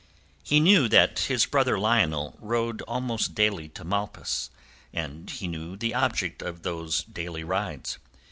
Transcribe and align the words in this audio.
He 0.41 0.59
knew 0.59 0.87
that 0.87 1.19
his 1.29 1.45
brother 1.45 1.77
Lionel 1.77 2.35
rode 2.41 2.81
almost 2.87 3.35
daily 3.35 3.69
to 3.69 3.83
Malpas, 3.83 4.49
and 4.91 5.29
he 5.29 5.47
knew 5.47 5.77
the 5.77 5.93
object 5.93 6.41
of 6.41 6.63
those 6.63 7.03
daily 7.03 7.43
rides. 7.43 7.99